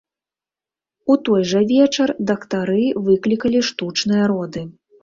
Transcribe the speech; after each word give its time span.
У 1.11 1.17
той 1.29 1.45
жа 1.51 1.61
вечар 1.73 2.09
дактары 2.33 2.85
выклікалі 3.07 3.65
штучныя 3.71 4.23
роды. 4.35 4.71